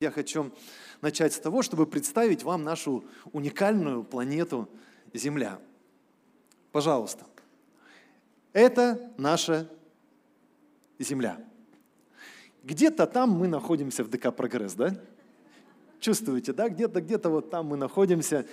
[0.00, 0.50] Я хочу
[1.02, 4.66] начать с того, чтобы представить вам нашу уникальную планету
[5.12, 5.58] Земля.
[6.72, 7.26] Пожалуйста.
[8.54, 9.68] Это наша
[10.98, 11.36] Земля.
[12.64, 14.98] Где-то там мы находимся в ДК «Прогресс», да?
[15.98, 16.70] Чувствуете, да?
[16.70, 18.46] Где-то, где-то вот там мы находимся,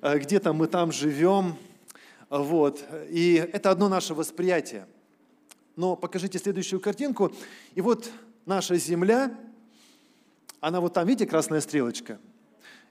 [0.00, 1.58] э, где-то мы там живем.
[2.30, 2.82] Вот.
[3.10, 4.86] И это одно наше восприятие.
[5.76, 7.32] Но покажите следующую картинку.
[7.74, 8.10] И вот
[8.46, 9.38] наша Земля–
[10.60, 12.18] она вот там, видите, красная стрелочка?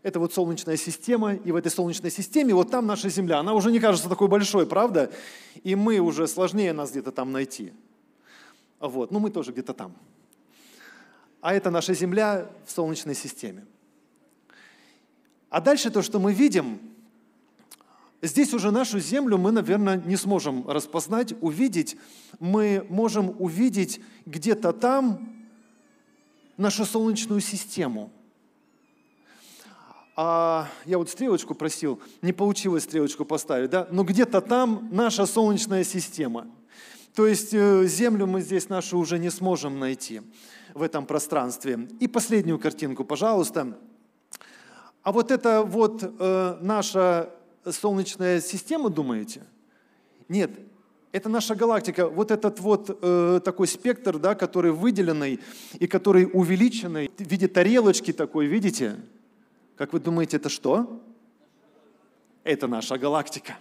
[0.04, 3.40] Это вот солнечная система, и в этой солнечной системе вот там наша Земля.
[3.40, 5.12] Она уже не кажется такой большой, правда?
[5.64, 7.74] И мы уже сложнее нас где-то там найти.
[8.80, 9.96] Вот, ну мы тоже где-то там.
[11.42, 13.66] А это наша Земля в Солнечной системе.
[15.50, 16.80] А дальше то, что мы видим,
[18.22, 21.98] здесь уже нашу Землю мы, наверное, не сможем распознать, увидеть.
[22.40, 25.35] Мы можем увидеть где-то там
[26.58, 28.12] нашу Солнечную систему.
[30.16, 33.88] А я вот стрелочку просил, не получилось стрелочку поставить, да?
[33.92, 36.48] но где-то там наша Солнечная система.
[37.14, 40.22] То есть э, Землю мы здесь нашу уже не сможем найти
[40.74, 41.88] в этом пространстве.
[42.00, 43.78] И последнюю картинку, пожалуйста.
[45.04, 47.30] А вот это вот э, наша
[47.66, 49.44] Солнечная система, думаете?
[50.30, 50.52] Нет,
[51.16, 55.40] это наша галактика, вот этот вот э, такой спектр, да, который выделенный
[55.80, 58.98] и который увеличенный в виде тарелочки такой, видите?
[59.78, 61.02] Как вы думаете, это что?
[62.44, 63.56] Это наша галактика.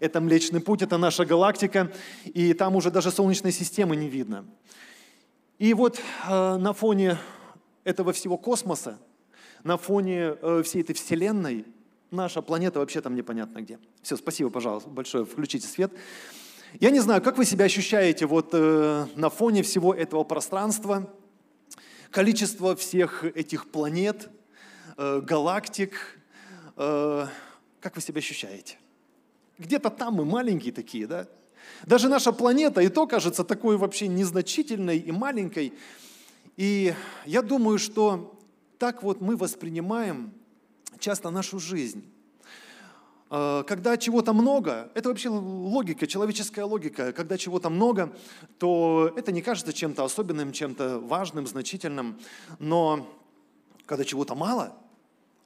[0.00, 1.92] Это Млечный Путь, это наша галактика,
[2.24, 4.44] и там уже даже Солнечной системы не видно.
[5.60, 7.16] И вот э, на фоне
[7.84, 8.98] этого всего космоса,
[9.62, 11.64] на фоне э, всей этой Вселенной,
[12.10, 13.78] наша планета вообще там непонятно где.
[14.02, 15.92] Все, спасибо, пожалуйста, большое, включите свет.
[16.80, 21.12] Я не знаю, как вы себя ощущаете вот э, на фоне всего этого пространства,
[22.10, 24.30] количество всех этих планет,
[24.96, 26.18] э, галактик,
[26.78, 27.26] э,
[27.78, 28.78] как вы себя ощущаете?
[29.58, 31.28] Где-то там мы маленькие такие, да?
[31.84, 35.74] Даже наша планета и то кажется такой вообще незначительной и маленькой.
[36.56, 36.94] И
[37.26, 38.38] я думаю, что
[38.78, 40.32] так вот мы воспринимаем
[40.98, 42.10] часто нашу жизнь.
[43.34, 48.14] Э, когда чего-то много, это вообще логика, человеческая логика, когда чего-то много,
[48.58, 52.20] то это не кажется чем-то особенным, чем-то важным, значительным,
[52.58, 53.08] но
[53.86, 54.76] когда чего-то мало,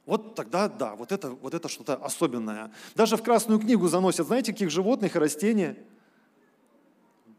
[0.05, 2.71] вот тогда да, вот это, вот это что-то особенное.
[2.93, 5.77] Даже в Красную книгу заносят, знаете, каких животных и растения–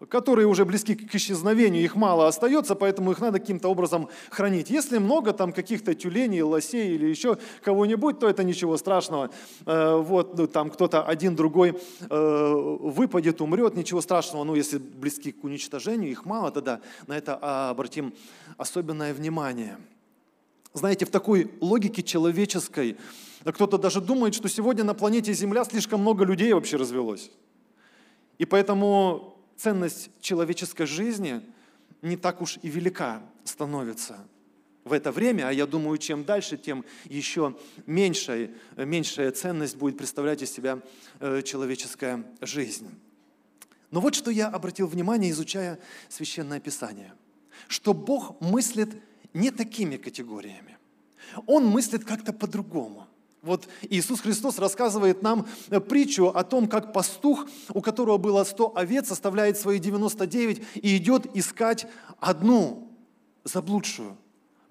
[0.07, 4.71] которые уже близки к исчезновению, их мало остается, поэтому их надо каким-то образом хранить.
[4.71, 9.31] Если много там каких-то тюленей, лосей или еще кого-нибудь, то это ничего страшного.
[9.67, 14.45] Э, вот ну, там кто-то один, другой э, выпадет, умрет, ничего страшного.
[14.45, 17.35] Но если близки к уничтожению, их мало, тогда на это
[17.71, 18.15] обратим
[18.57, 19.79] особенное внимание.
[20.75, 22.97] Знаете, в такой логике человеческой,
[23.45, 27.31] кто-то даже думает, что сегодня на планете Земля слишком много людей вообще развелось.
[28.39, 31.43] И поэтому ценность человеческой жизни
[32.01, 34.19] не так уж и велика становится
[34.85, 40.41] в это время, а я думаю, чем дальше, тем еще меньшая, меньшая ценность будет представлять
[40.41, 40.81] из себя
[41.21, 42.89] э, человеческая жизнь.
[43.91, 47.13] Но вот что я обратил внимание, изучая Священное Писание,
[47.67, 49.03] что Бог мыслит
[49.35, 50.79] не такими категориями.
[51.47, 53.08] Он мыслит как-то по-другому.
[53.43, 58.77] Вот Иисус Христос рассказывает нам э, притчу о том, как пастух, у которого было 100
[58.77, 61.87] овец, оставляет свои 99 и идет искать
[62.19, 62.89] одну
[63.45, 64.17] заблудшую,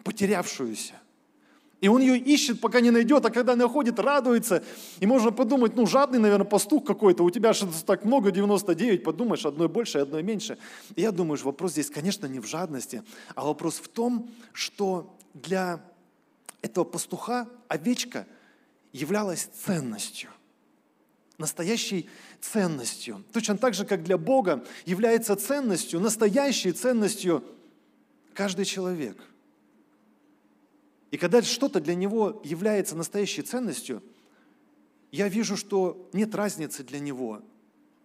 [0.04, 0.96] потерявшуюся.
[1.80, 4.64] И он ее ищет, пока не найдет, а когда находит, радуется.
[5.00, 9.46] И можно подумать, ну, жадный, наверное, пастух какой-то, у тебя же так много, 99, подумаешь,
[9.46, 10.58] одной больше, одной меньше.
[10.96, 13.04] И я думаю, что вопрос здесь, конечно, не в жадности,
[13.36, 15.80] а вопрос в том, что для
[16.62, 18.26] этого пастуха овечка–
[18.98, 20.30] являлась ценностью,
[21.38, 22.10] настоящей
[22.42, 23.24] ценностью.
[23.32, 27.44] Точно так же, как для Бога является ценностью, настоящей ценностью
[28.34, 29.18] каждый человек.
[31.12, 34.04] И когда что-то для него является настоящей ценностью,
[35.12, 37.42] я вижу, что нет разницы для него,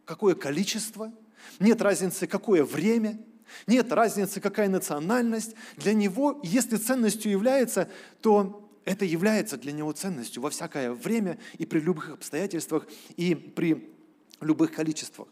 [0.04, 1.12] какое количество,
[1.58, 3.18] нет разницы, какое время,
[3.66, 5.54] нет разницы, какая национальность.
[5.76, 7.90] Для него, если ценностью является,
[8.20, 12.86] то это является для него ценностью во всякое время и при любых обстоятельствах
[13.16, 13.92] и при
[14.40, 15.28] любых количествах.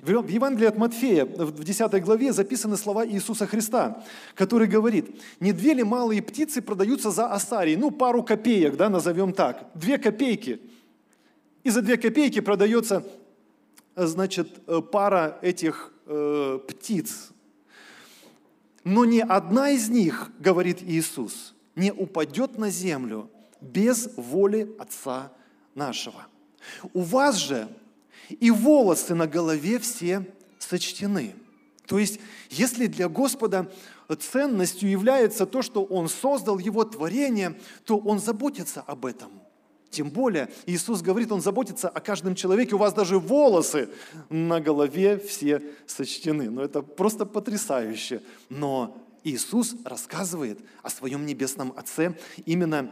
[0.00, 4.02] В Евангелии от Матфея в 10 главе записаны слова Иисуса Христа,
[4.34, 9.34] который говорит, «Не две ли малые птицы продаются за асарий?» Ну, пару копеек, да, назовем
[9.34, 9.70] так.
[9.74, 10.60] Две копейки.
[11.64, 13.04] И за две копейки продается,
[13.94, 17.30] значит, пара этих э, птиц.
[18.84, 23.30] Но ни одна из них, говорит Иисус, не упадет на землю
[23.60, 25.32] без воли Отца
[25.74, 26.26] нашего.
[26.92, 27.68] У вас же
[28.28, 30.26] и волосы на голове все
[30.58, 31.34] сочтены.
[31.86, 33.72] То есть, если для Господа
[34.18, 39.30] ценностью является то, что Он создал Его творение, то Он заботится об этом.
[39.88, 43.88] Тем более, Иисус говорит, Он заботится о каждом человеке, у вас даже волосы
[44.28, 46.50] на голове все сочтены.
[46.50, 48.22] Ну, это просто потрясающе.
[48.50, 52.90] Но Иисус рассказывает о своем небесном Отце именно,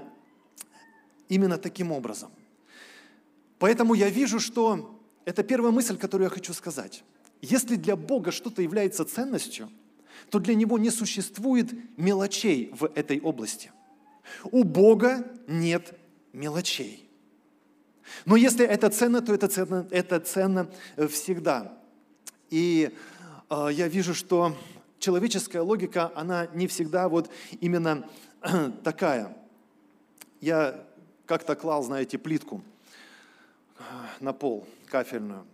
[1.29, 2.31] именно таким образом.
[3.59, 7.05] Поэтому я вижу, что это первая мысль, которую я хочу сказать.
[7.41, 9.71] Если для Бога что-то является ценностью,
[10.31, 13.73] то для Него не существует мелочей в этой области.
[14.45, 15.99] У Бога нет
[16.33, 17.09] мелочей.
[18.25, 21.79] Но если это ценно, то это ценно, это ценно э, всегда.
[22.51, 22.91] И
[23.51, 24.57] э, я вижу, что
[24.99, 27.31] человеческая логика, она не всегда вот
[27.61, 28.09] именно
[28.85, 29.37] такая.
[30.41, 30.85] Я
[31.27, 32.63] как-то клал, знаете, плитку
[34.21, 35.45] на пол кафельную.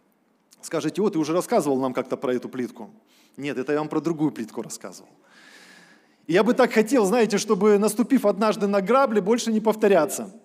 [0.60, 2.90] Скажете, вот ты уже рассказывал нам как-то про эту плитку.
[3.36, 5.10] Нет, это я вам про другую плитку рассказывал.
[6.26, 10.30] я бы так хотел, знаете, чтобы наступив однажды на грабли, больше не повторяться–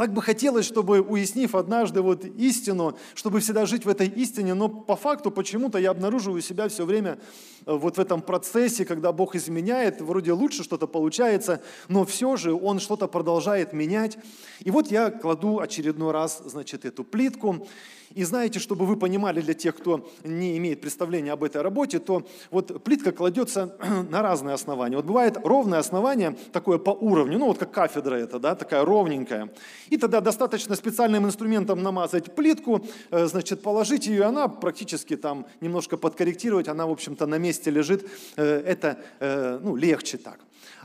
[0.00, 4.70] так бы хотелось, чтобы, уяснив однажды вот истину, чтобы всегда жить в этой истине, но
[4.70, 7.18] по факту почему-то я обнаруживаю себя все время
[7.66, 12.54] э, вот в этом процессе, когда Бог изменяет, вроде лучше что-то получается, но все же
[12.54, 14.16] Он что-то продолжает менять.
[14.60, 17.68] И вот я кладу очередной раз, значит, эту плитку,
[18.14, 22.26] и знаете, чтобы вы понимали для тех, кто не имеет представления об этой работе, то
[22.50, 23.76] вот плитка кладется
[24.10, 24.96] на разные основания.
[24.96, 29.50] Вот бывает ровное основание, такое по уровню, ну вот как кафедра это, да, такая ровненькая.
[29.88, 35.96] И тогда достаточно специальным инструментом намазать плитку, э, значит, положить ее, она практически там немножко
[35.96, 38.08] подкорректировать, она, в общем-то, на месте лежит.
[38.36, 40.40] Э, это, э, ну, легче так.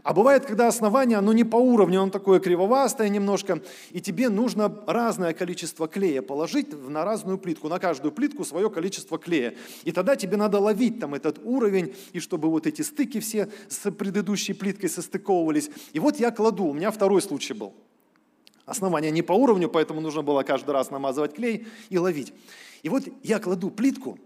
[0.06, 4.72] А бывает, когда основание, оно не по уровню, оно такое кривовастое немножко, и тебе нужно
[4.86, 9.56] разное количество клея положить на разную плитку, на каждую плитку свое количество клея.
[9.84, 13.90] И тогда тебе надо ловить там этот уровень, и чтобы вот эти стыки все с
[13.90, 15.72] предыдущей плиткой состыковывались.
[15.92, 17.74] И вот я кладу, у меня второй случай был.
[18.68, 22.32] Основание не по уровню, поэтому нужно было каждый раз намазывать клей и ловить.
[22.84, 24.20] И вот я кладу плитку,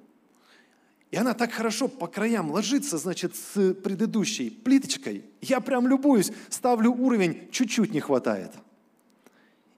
[1.11, 5.25] и она так хорошо по краям ложится, значит, с предыдущей плиточкой.
[5.41, 8.51] Я прям любуюсь, ставлю уровень, чуть-чуть не хватает.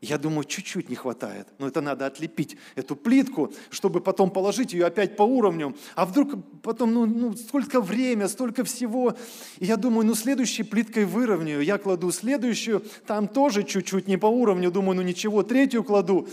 [0.01, 1.47] Я думаю, чуть-чуть не хватает.
[1.59, 5.77] Но это надо отлепить эту плитку, чтобы потом положить ее опять по уровню.
[5.95, 6.33] А вдруг
[6.63, 9.15] потом, ну, ну сколько время, столько всего.
[9.59, 11.61] И я думаю, ну следующей плиткой выровняю.
[11.61, 14.71] Я кладу следующую, там тоже чуть-чуть не по уровню.
[14.71, 16.27] Думаю, ну ничего, третью кладу.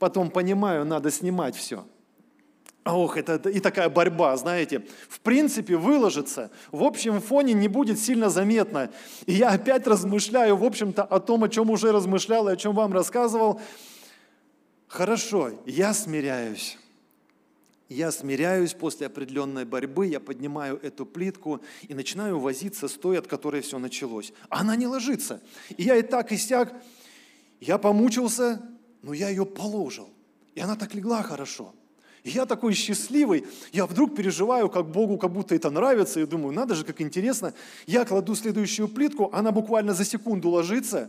[0.00, 1.86] Потом понимаю, надо снимать все.
[2.86, 4.84] Ох, это и такая борьба, знаете.
[5.08, 8.92] В принципе, выложиться в общем фоне не будет сильно заметно.
[9.26, 12.76] И я опять размышляю, в общем-то, о том, о чем уже размышлял и о чем
[12.76, 13.60] вам рассказывал.
[14.86, 16.78] Хорошо, я смиряюсь.
[17.88, 23.26] Я смиряюсь после определенной борьбы, я поднимаю эту плитку и начинаю возиться с той, от
[23.26, 24.32] которой все началось.
[24.48, 25.40] Она не ложится.
[25.76, 26.72] И я и так, и сяк,
[27.60, 28.62] я помучился,
[29.02, 30.08] но я ее положил.
[30.54, 31.74] И она так легла хорошо.
[32.26, 36.52] И я такой счастливый, я вдруг переживаю, как Богу как будто это нравится, и думаю,
[36.52, 37.54] надо же, как интересно.
[37.86, 41.08] Я кладу следующую плитку, она буквально за секунду ложится.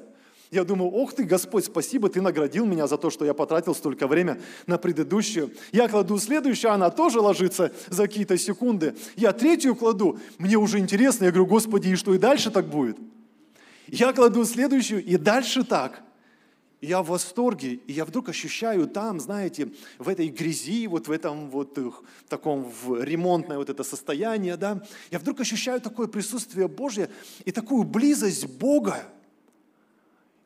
[0.52, 4.06] Я думаю, ох ты, Господь, спасибо, ты наградил меня за то, что я потратил столько
[4.06, 5.50] времени на предыдущую.
[5.72, 8.94] Я кладу следующую, она тоже ложится за какие-то секунды.
[9.15, 13.00] Я третью кладу, мне уже интересно, я говорю, Господи, и что, и дальше так будет?
[13.88, 16.03] Я кладу следующую, и дальше так
[16.81, 21.50] я в восторге, и я вдруг ощущаю там, знаете, в этой грязи, вот в этом
[21.50, 21.77] вот
[22.27, 27.10] таком в ремонтное вот это состояние, да, я вдруг ощущаю такое присутствие Божье
[27.46, 29.03] и такую близость Бога,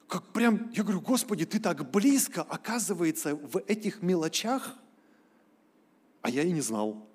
[0.08, 4.76] как прям, я говорю, Господи, Ты так близко, оказывается, в этих мелочах,
[6.22, 7.08] а я и не знал.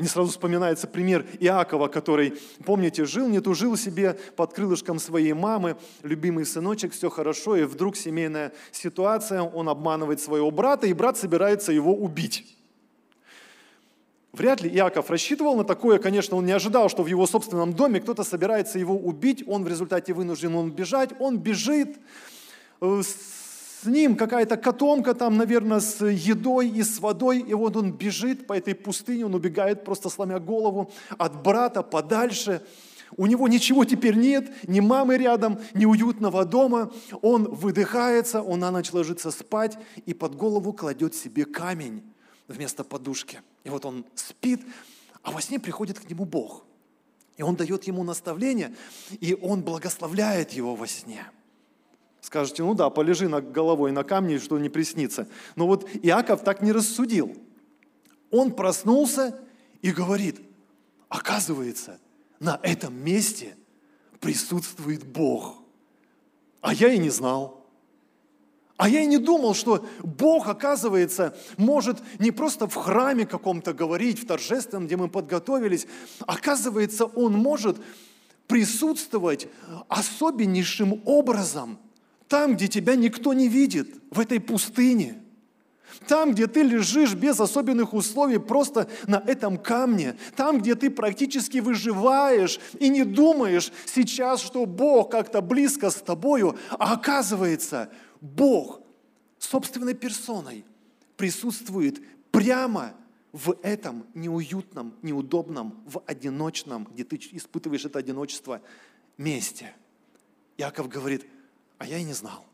[0.00, 2.32] Мне сразу вспоминается пример Иакова, который,
[2.64, 7.96] помните, жил, не тужил себе под крылышком своей мамы, любимый сыночек, все хорошо, и вдруг
[7.96, 12.56] семейная ситуация, он обманывает своего брата, и брат собирается его убить.
[14.32, 18.00] Вряд ли Иаков рассчитывал на такое, конечно, он не ожидал, что в его собственном доме
[18.00, 21.98] кто-то собирается его убить, он в результате вынужден он бежать, он бежит,
[22.80, 23.02] э,
[23.82, 28.46] с ним какая-то котомка там, наверное, с едой и с водой, и вот он бежит
[28.46, 32.62] по этой пустыне, он убегает, просто сломя голову от брата подальше.
[33.16, 36.92] У него ничего теперь нет, ни мамы рядом, ни уютного дома.
[37.22, 42.02] Он выдыхается, он на ночь ложится спать и под голову кладет себе камень
[42.48, 43.40] вместо подушки.
[43.64, 44.60] И вот он спит,
[45.22, 46.64] а во сне приходит к нему Бог.
[47.36, 48.74] И он дает ему наставление,
[49.20, 51.24] и он благословляет его во сне.
[52.20, 55.26] Скажете, ну да, полежи на головой на камне, что не приснится.
[55.56, 57.34] Но вот Иаков так не рассудил.
[58.30, 59.40] Он проснулся
[59.82, 60.40] и говорит,
[61.08, 61.98] оказывается,
[62.38, 63.56] на этом месте
[64.20, 65.56] присутствует Бог.
[66.60, 67.66] А я и не знал.
[68.76, 74.18] А я и не думал, что Бог, оказывается, может не просто в храме каком-то говорить,
[74.18, 75.86] в торжественном, где мы подготовились.
[76.20, 77.76] Оказывается, Он может
[78.46, 79.48] присутствовать
[79.88, 81.78] особеннейшим образом
[82.30, 85.20] там, где тебя никто не видит, в этой пустыне.
[86.06, 90.16] Там, где ты лежишь без особенных условий, просто на этом камне.
[90.36, 96.56] Там, где ты практически выживаешь и не думаешь сейчас, что Бог как-то близко с тобою,
[96.70, 98.80] а оказывается, Бог
[99.40, 100.64] собственной персоной
[101.16, 102.94] присутствует прямо
[103.32, 108.62] в этом неуютном, неудобном, в одиночном, где ты испытываешь это одиночество,
[109.18, 109.74] месте.
[110.56, 111.26] Яков говорит,
[111.80, 112.44] а я и не знал.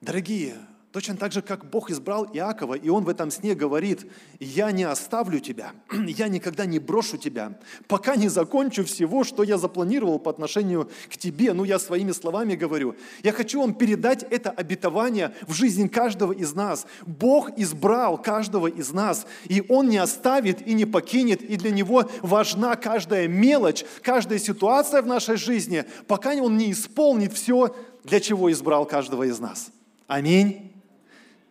[0.00, 0.58] Дорогие,
[0.94, 4.06] Точно так же, как Бог избрал Иакова, и он в этом сне говорит,
[4.38, 5.72] «Я не оставлю тебя,
[6.06, 7.58] я никогда не брошу тебя,
[7.88, 11.52] пока не закончу всего, что я запланировал по отношению к тебе».
[11.52, 12.94] Ну, я своими словами говорю.
[13.24, 16.86] Я хочу вам передать это обетование в жизнь каждого из нас.
[17.04, 22.08] Бог избрал каждого из нас, и Он не оставит и не покинет, и для Него
[22.22, 27.74] важна каждая мелочь, каждая ситуация в нашей жизни, пока Он не исполнит все,
[28.04, 29.72] для чего избрал каждого из нас.
[30.06, 30.73] Аминь.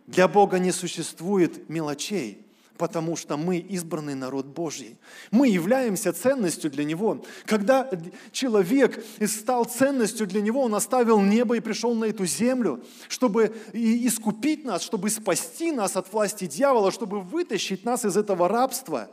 [0.07, 2.45] Для Бога не существует мелочей,
[2.77, 4.97] потому что мы избранный народ Божий.
[5.31, 7.23] Мы являемся ценностью для Него.
[7.45, 7.89] Когда
[8.31, 14.65] человек стал ценностью для Него, он оставил небо и пришел на эту землю, чтобы искупить
[14.65, 19.09] нас, чтобы спасти нас от власти дьявола, чтобы вытащить нас из этого рабства.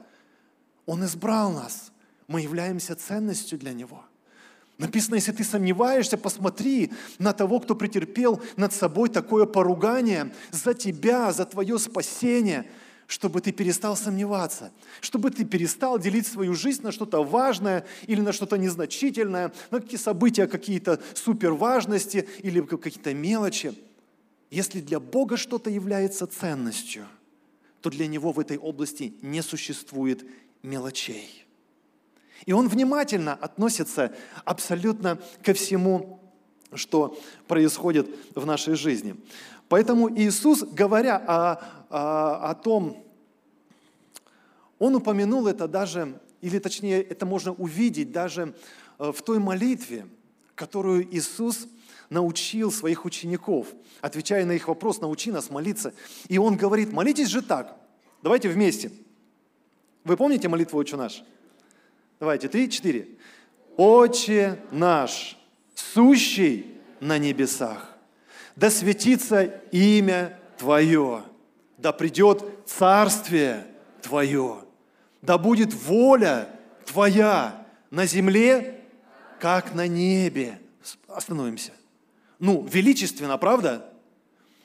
[0.87, 1.93] Он избрал нас.
[2.27, 4.05] Мы являемся ценностью для Него.
[4.81, 11.33] Написано, если ты сомневаешься, посмотри на того, кто претерпел над собой такое поругание за тебя,
[11.35, 12.65] за твое спасение,
[13.07, 14.73] чтобы ты перестал сомневаться,
[15.03, 19.99] чтобы ты перестал делить свою жизнь на что-то важное или на что-то незначительное, на какие
[19.99, 23.75] события какие-то суперважности или какие-то мелочи.
[24.51, 27.05] Если для Бога что-то является ценностью,
[27.83, 30.25] то для Него в этой области не существует
[30.63, 31.45] мелочей.
[32.47, 36.21] И он внимательно относится абсолютно ко всему,
[36.75, 39.17] что происходит в нашей жизни.
[39.69, 41.53] Поэтому Иисус, говоря о,
[41.91, 43.05] о, о том,
[44.79, 48.55] он упомянул это даже, или точнее, это можно увидеть даже
[48.99, 50.07] э, в той молитве,
[50.55, 51.69] которую Иисус
[52.09, 53.69] научил своих учеников,
[54.01, 55.95] отвечая на их вопрос, научи нас молиться.
[56.29, 57.77] И он говорит, молитесь же так.
[58.23, 58.91] Давайте вместе.
[60.05, 61.23] Вы помните молитву «Отче наш»?
[62.21, 63.09] Давайте, три, четыре.
[63.79, 65.39] Отче наш,
[65.75, 67.97] сущий на небесах,
[68.57, 71.23] да светится имя Твое,
[71.79, 73.67] да придет царствие
[74.03, 74.65] Твое,
[75.23, 76.51] да будет воля
[76.85, 78.85] Твоя на земле,
[79.39, 80.61] как на небе.
[81.09, 81.73] Остановимся.
[82.39, 83.91] Ну, величественно, правда?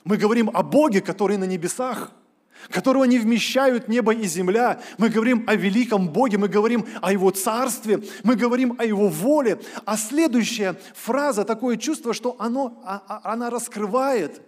[0.04, 2.12] Мы говорим о Боге, который на небесах–
[2.70, 4.82] которого не вмещают небо и земля.
[4.98, 9.60] Мы говорим о великом Боге, мы говорим о Его царстве, мы говорим о Его воле.
[9.86, 14.42] А следующая фраза, такое чувство, что оно, а, а, она раскрывает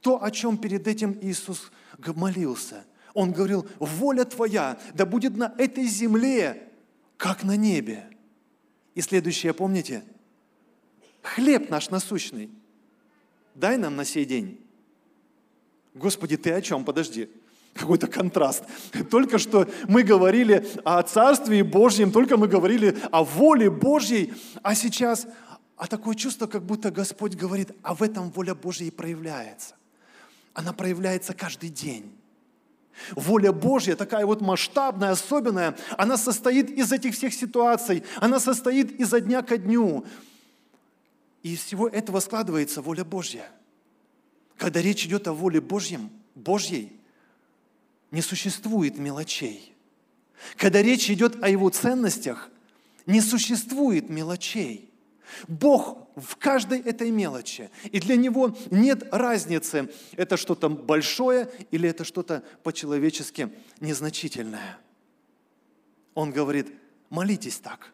[0.00, 1.70] то, о чем перед этим Иисус
[2.14, 2.84] молился.
[3.14, 6.68] Он говорил, воля Твоя да будет на этой земле,
[7.16, 8.08] как на небе.
[8.94, 10.02] И следующее, помните?
[11.22, 12.50] Хлеб наш насущный.
[13.54, 14.58] Дай нам на сей день
[15.94, 16.84] Господи, ты о чем?
[16.84, 17.28] Подожди.
[17.74, 18.64] Какой-то контраст.
[19.10, 24.32] Только что мы говорили о Царстве Божьем, только мы говорили о воле Божьей,
[24.62, 25.26] а сейчас
[25.76, 29.74] а такое чувство, как будто Господь говорит, а в этом воля Божья и проявляется.
[30.54, 32.14] Она проявляется каждый день.
[33.12, 39.20] Воля Божья, такая вот масштабная, особенная, она состоит из этих всех ситуаций, она состоит изо
[39.20, 40.04] дня ко дню.
[41.42, 43.48] И из всего этого складывается воля Божья–
[44.56, 46.92] когда речь идет о воле Божьем, Божьей,
[48.10, 49.74] не существует мелочей.
[50.56, 52.50] Когда речь идет о его ценностях,
[53.06, 54.90] не существует мелочей.
[55.48, 57.70] Бог в каждой этой мелочи.
[57.90, 64.78] И для него нет разницы, это что-то большое или это что-то по-человечески незначительное.
[66.14, 66.68] Он говорит,
[67.08, 67.92] молитесь так.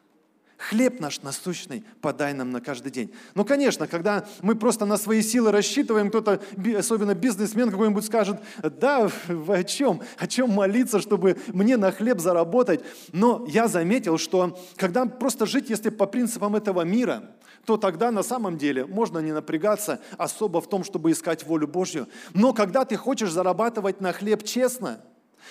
[0.58, 3.14] Хлеб наш насущный подай нам на каждый день.
[3.36, 6.40] Ну, конечно, когда мы просто на свои силы рассчитываем, кто-то,
[6.76, 10.02] особенно бизнесмен какой-нибудь скажет, да, о чем?
[10.18, 12.80] О чем молиться, чтобы мне на хлеб заработать?
[13.12, 17.30] Но я заметил, что когда просто жить, если по принципам этого мира,
[17.64, 22.08] то тогда на самом деле можно не напрягаться особо в том, чтобы искать волю Божью.
[22.34, 25.00] Но когда ты хочешь зарабатывать на хлеб честно–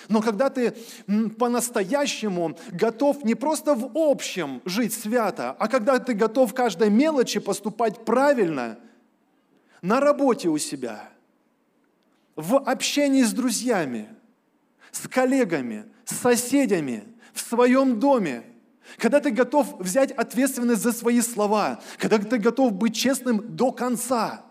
[0.08, 0.74] но когда ты
[1.38, 8.04] по-настоящему готов не просто в общем жить свято, а когда ты готов каждой мелочи поступать
[8.04, 8.78] правильно,
[9.82, 11.08] на работе у себя,
[12.36, 14.08] в общении с друзьями,
[14.92, 18.44] с коллегами, с соседями, в своем доме,
[18.96, 24.44] когда ты готов взять ответственность за свои слова, когда ты готов быть честным до конца,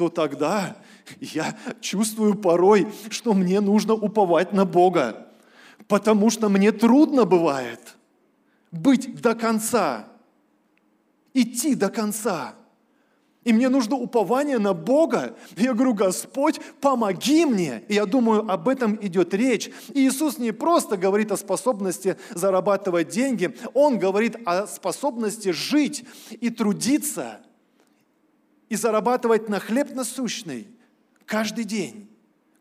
[0.00, 0.78] то тогда
[1.20, 5.26] я чувствую порой, что мне нужно уповать на Бога,
[5.88, 7.98] потому что мне трудно бывает
[8.70, 10.08] быть до конца,
[11.34, 12.54] идти до конца.
[13.44, 15.36] И мне нужно упование на Бога.
[15.58, 17.84] Я говорю, Господь, помоги мне.
[17.88, 19.70] И я думаю, об этом идет речь.
[19.92, 26.06] И Иисус не просто говорит о способности зарабатывать деньги, Он говорит о способности жить
[26.40, 27.40] и трудиться,
[28.70, 30.66] и зарабатывать на хлеб насущный–
[31.30, 32.10] Каждый день,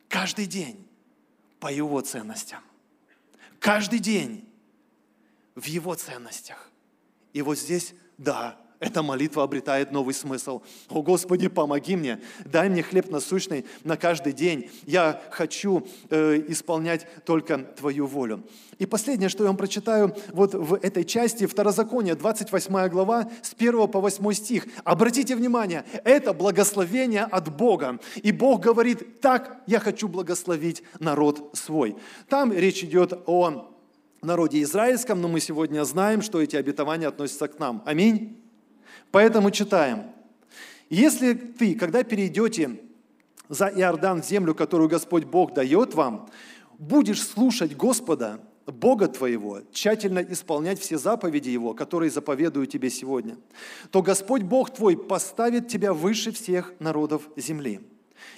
[0.07, 0.87] каждый день
[1.59, 2.61] по его ценностям.
[3.59, 4.47] Каждый день
[5.55, 6.69] в его ценностях.
[7.33, 10.61] И вот здесь, да, эта молитва обретает новый смысл.
[10.89, 14.69] О Господи, помоги мне, дай мне хлеб насущный на каждый день.
[14.85, 18.43] Я хочу э, исполнять только Твою волю.
[18.77, 23.87] И последнее, что я вам прочитаю вот в этой части, Второзаконие, 28 глава, с 1
[23.89, 24.65] по 8 стих.
[24.85, 27.99] Обратите внимание, это благословение от Бога.
[28.15, 31.97] И Бог говорит, так я хочу благословить народ свой.
[32.29, 33.75] Там речь идет о
[34.21, 37.83] народе израильском, но мы сегодня знаем, что эти обетования относятся к нам.
[37.85, 38.48] Аминь.
[39.11, 40.11] Поэтому читаем.
[40.89, 42.79] Если ты, когда перейдете
[43.47, 46.29] за Иордан в землю, которую Господь Бог дает вам,
[46.77, 53.37] будешь слушать Господа, Бога твоего, тщательно исполнять все заповеди Его, которые заповедую тебе сегодня,
[53.91, 57.81] то Господь Бог твой поставит тебя выше всех народов земли.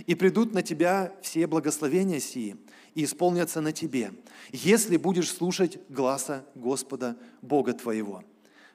[0.05, 2.55] И придут на тебя все благословения сии,
[2.95, 4.11] и исполнятся на тебе,
[4.51, 8.23] если будешь слушать гласа Господа Бога твоего.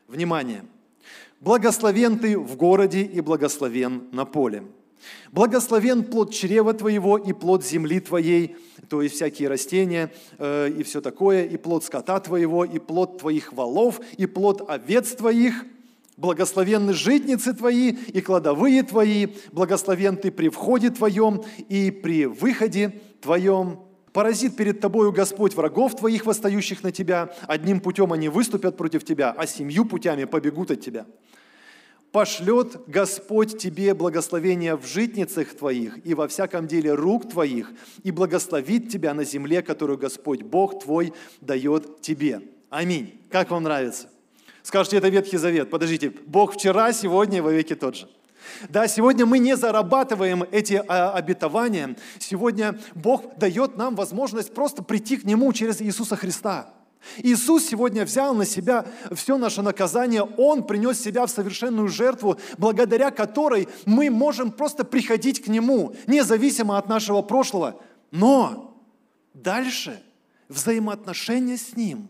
[0.09, 0.65] Внимание!
[1.41, 4.65] Благословен ты в городе и благословен на поле.
[5.33, 8.57] Благословен плод чрева твоего и плод земли твоей,
[8.89, 13.53] то есть всякие растения э, и все такое, и плод скота твоего, и плод твоих
[13.53, 15.65] валов, и плод овец твоих.
[16.17, 23.81] Благословенны житницы твои и кладовые твои, благословен ты при входе твоем и при выходе твоем.
[24.15, 27.35] Поразит перед тобою Господь врагов твоих, восстающих на тебя.
[27.47, 31.05] Одним путем они выступят против тебя, а семью путями побегут от тебя.
[32.17, 37.71] Пошлет Господь тебе благословение в житницах твоих и во всяком деле рук твоих,
[38.05, 42.41] и благословит тебя на земле, которую Господь Бог твой дает тебе.
[42.71, 43.21] Аминь.
[43.31, 44.09] Как вам нравится?
[44.63, 45.69] Скажите, это Ветхий Завет.
[45.69, 48.09] Подождите, Бог вчера, сегодня и во веки тот же.
[48.71, 51.97] Да, сегодня мы не зарабатываем эти а, обетования.
[52.19, 56.73] Сегодня Бог дает нам возможность просто прийти к Нему через Иисуса Христа.
[57.19, 63.11] Иисус сегодня взял на себя все наше наказание, Он принес себя в совершенную жертву, благодаря
[63.11, 67.81] которой мы можем просто приходить к Нему, независимо от нашего прошлого.
[68.11, 68.77] Но
[69.35, 70.03] дальше
[70.49, 72.09] взаимоотношения с Ним,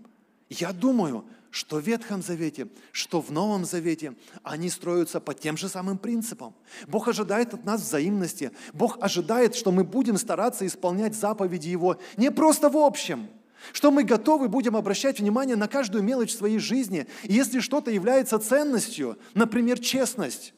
[0.49, 1.25] я думаю,
[1.57, 6.55] что в Ветхом Завете, что в Новом Завете, они строятся по тем же самым принципам.
[6.87, 8.51] Бог ожидает от нас взаимности.
[8.75, 13.31] Бог ожидает, что мы будем стараться исполнять заповеди Его не просто в общем,
[13.73, 17.07] что мы готовы будем обращать внимание на каждую мелочь в своей жизни.
[17.25, 20.55] И если что-то является ценностью, например, честность,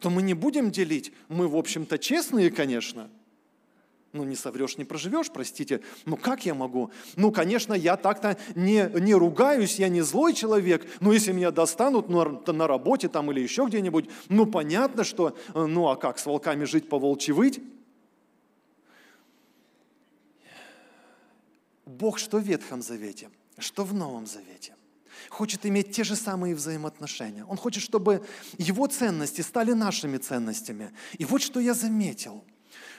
[0.00, 1.12] то мы не будем делить.
[1.28, 3.10] Мы, в общем-то, честные, конечно–
[4.16, 5.82] ну, не соврешь, не проживешь, простите.
[6.06, 6.90] Ну, как я могу?
[7.16, 12.08] Ну, конечно, я так-то не, не ругаюсь, я не злой человек, но если меня достанут
[12.08, 16.26] ну, на работе там или еще где-нибудь, ну, понятно, что, э, ну, а как, с
[16.26, 17.60] волками жить, по волчьи выть?
[21.98, 24.74] Бог что в Ветхом Завете, что в Новом Завете
[25.30, 27.44] хочет иметь те же самые взаимоотношения.
[27.44, 28.24] Он хочет, чтобы
[28.58, 30.90] его ценности стали нашими ценностями.
[31.18, 32.44] И вот что я заметил–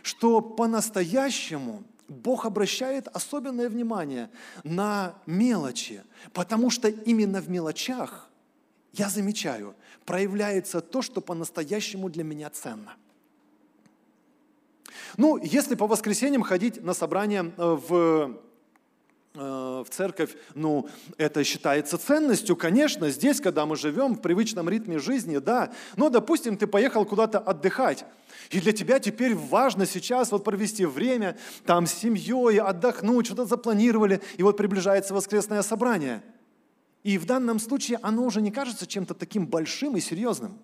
[0.07, 4.29] что по-настоящему Бог обращает особенное внимание
[4.63, 8.29] на мелочи, потому что именно в мелочах,
[8.93, 12.95] я замечаю, проявляется то, что по-настоящему для меня ценно.
[15.17, 18.39] Ну, если по воскресеньям ходить на собрание э, в
[19.37, 25.37] в церковь, ну, это считается ценностью, конечно, здесь, когда мы живем в привычном ритме жизни,
[25.37, 25.71] да.
[25.95, 28.05] Но, допустим, ты поехал куда-то отдыхать,
[28.49, 34.21] и для тебя теперь важно сейчас вот провести время там с семьей, отдохнуть, что-то запланировали,
[34.37, 36.23] и вот приближается воскресное собрание.
[37.03, 40.57] И в данном случае оно уже не кажется чем-то таким большим и серьезным.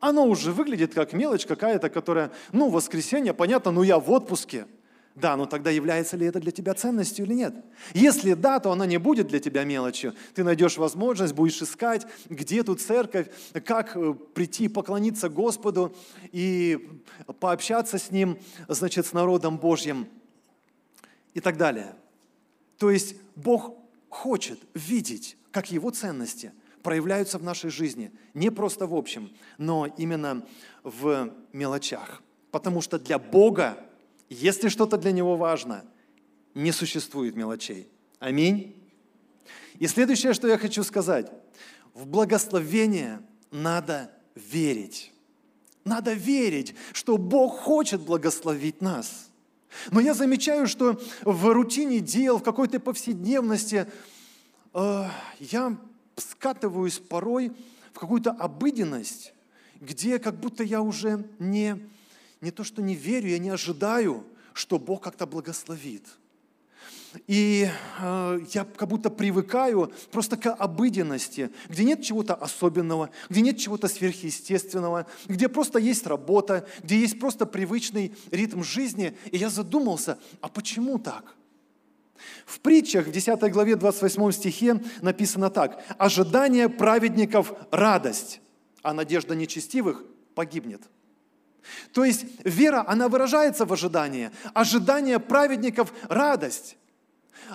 [0.00, 4.66] Оно уже выглядит как мелочь какая-то, которая, ну, воскресенье, понятно, ну я в отпуске–
[5.14, 7.54] да, но тогда является ли это для тебя ценностью или нет?
[7.92, 10.12] Если да, то она не будет для тебя мелочью.
[10.34, 13.28] Ты найдешь возможность, будешь искать, где тут церковь,
[13.64, 15.94] как э, прийти поклониться Господу
[16.32, 17.00] и
[17.38, 20.08] пообщаться с Ним, значит, с народом Божьим
[21.32, 21.94] и так далее.
[22.78, 23.72] То есть Бог
[24.08, 28.10] хочет видеть, как Его ценности проявляются в нашей жизни.
[28.34, 30.44] Не просто в общем, но именно
[30.82, 32.20] в мелочах.
[32.50, 33.78] Потому что для Бога
[34.28, 35.84] если что-то для него важно,
[36.54, 37.88] не существует мелочей.
[38.18, 38.74] Аминь.
[39.78, 41.30] И следующее, что я хочу сказать.
[41.94, 45.12] В благословение надо верить.
[45.84, 49.30] Надо верить, что Бог хочет благословить нас.
[49.90, 53.86] Но я замечаю, что в рутине дел, в какой-то повседневности
[54.72, 55.04] э,
[55.40, 55.76] я
[56.16, 57.52] скатываюсь порой
[57.92, 59.34] в какую-то обыденность,
[59.80, 61.78] где как будто я уже не
[62.44, 66.04] не то, что не верю, я не ожидаю, что Бог как-то благословит.
[67.26, 67.68] И
[68.00, 73.88] э, я как будто привыкаю просто к обыденности, где нет чего-то особенного, где нет чего-то
[73.88, 79.16] сверхъестественного, где просто есть работа, где есть просто привычный ритм жизни.
[79.30, 81.36] И я задумался, а почему так?
[82.46, 85.82] В притчах в 10 главе 28 стихе написано так.
[85.98, 88.40] «Ожидание праведников– радость,
[88.82, 90.04] а надежда нечестивых
[90.34, 90.82] погибнет».
[91.92, 94.30] То есть вера, она выражается в ожидании.
[94.52, 96.76] Ожидание праведников– радость.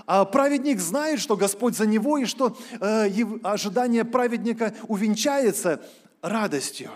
[0.06, 3.10] А праведник знает, что Господь за него, и что э,
[3.44, 5.82] ожидание праведника увенчается
[6.22, 6.92] радостью.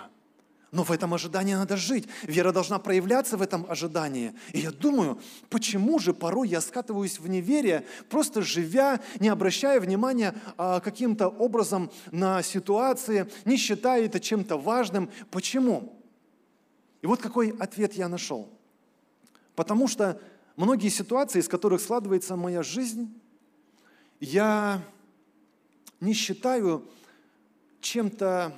[0.72, 2.08] Но в этом ожидании надо жить.
[2.24, 4.34] Вера должна проявляться в этом ожидании.
[4.54, 10.34] И я думаю, почему же порой я скатываюсь в неверие, просто живя, не обращая внимания
[10.58, 15.12] а, каким-то образом на ситуации, не считая это чем-то важным.
[15.30, 16.03] Почему?
[17.04, 18.50] И вот какой ответ я нашел.
[19.56, 20.20] Потому что
[20.56, 23.14] многие ситуации, из которых складывается моя жизнь,
[24.22, 24.82] я
[26.00, 26.88] не считаю
[27.82, 28.58] чем-то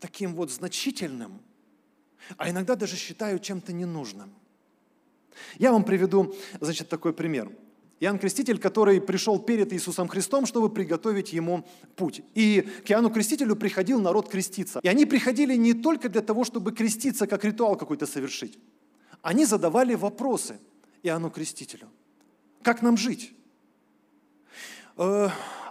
[0.00, 1.40] таким вот значительным,
[2.36, 4.34] а иногда даже считаю чем-то ненужным.
[5.58, 7.50] Я вам приведу, значит, такой пример.
[8.02, 12.22] Иоанн Креститель, который пришел перед Иисусом Христом, чтобы приготовить ему путь.
[12.34, 14.80] И к Иоанну Крестителю приходил народ креститься.
[14.82, 18.58] И они приходили не только для того, чтобы креститься, как ритуал какой-то совершить.
[19.22, 20.58] Они задавали вопросы
[21.04, 21.88] Иоанну Крестителю.
[22.62, 23.34] Как нам жить?
[24.96, 25.28] Э,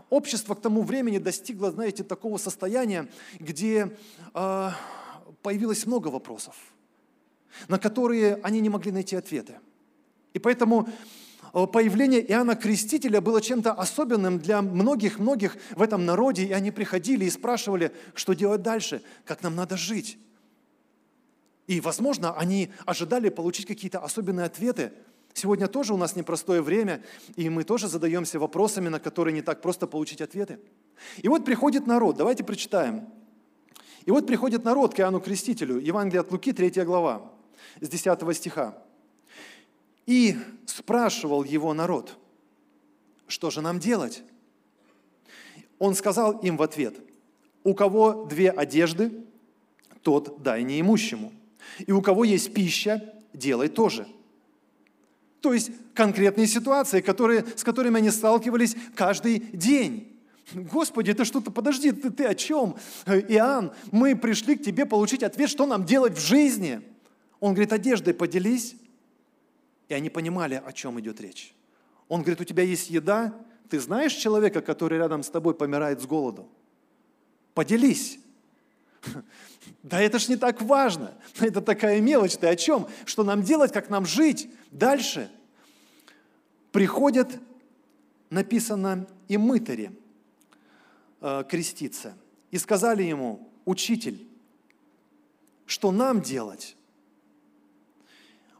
[0.09, 3.97] общество к тому времени достигло, знаете, такого состояния, где
[4.33, 4.69] э,
[5.41, 6.55] появилось много вопросов,
[7.67, 9.59] на которые они не могли найти ответы.
[10.31, 10.87] И поэтому
[11.51, 17.29] появление Иоанна Крестителя было чем-то особенным для многих-многих в этом народе, и они приходили и
[17.29, 20.17] спрашивали, что делать дальше, как нам надо жить.
[21.67, 24.93] И, возможно, они ожидали получить какие-то особенные ответы.
[25.33, 27.03] Сегодня тоже у нас непростое время,
[27.35, 30.59] и мы тоже задаемся вопросами, на которые не так просто получить ответы.
[31.17, 33.07] И вот приходит народ, давайте прочитаем.
[34.05, 37.31] И вот приходит народ к Иоанну Крестителю, Евангелие от Луки, 3 глава,
[37.79, 38.77] с 10 стиха.
[40.05, 42.17] И спрашивал его народ,
[43.27, 44.23] что же нам делать?
[45.79, 46.95] Он сказал им в ответ,
[47.63, 49.11] у кого две одежды,
[50.01, 51.31] тот дай неимущему.
[51.79, 54.07] И у кого есть пища, делай тоже.
[55.41, 60.19] То есть конкретные ситуации, которые, с которыми они сталкивались каждый день.
[60.53, 62.75] Господи, это что-то, подожди, ты, ты о чем?
[63.07, 66.81] Иоанн, мы пришли к тебе получить ответ, что нам делать в жизни.
[67.39, 68.75] Он говорит, одеждой поделись,
[69.91, 71.54] и они понимали, о чем идет речь.
[72.08, 73.36] Он говорит, у тебя есть еда,
[73.69, 76.49] ты знаешь человека, который рядом с тобой помирает с голоду?
[77.54, 78.19] Поделись.
[79.84, 81.13] Да это ж не так важно.
[81.39, 82.36] Это такая мелочь.
[82.36, 82.88] Ты о чем?
[83.06, 84.49] Что нам делать, как нам жить?
[84.71, 85.30] Дальше.
[86.71, 87.39] Приходят,
[88.32, 89.91] написано, и мытари
[91.19, 92.15] э, креститься.
[92.49, 94.27] И сказали ему, учитель,
[95.67, 96.75] что нам делать?